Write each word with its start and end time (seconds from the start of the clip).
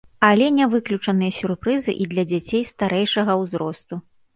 Але 0.27 0.47
не 0.55 0.65
выключаныя 0.71 1.35
сюрпрызы 1.41 1.97
і 2.01 2.11
для 2.17 2.29
дзяцей 2.35 2.67
старэйшага 2.75 3.41
ўзросту. 3.45 4.07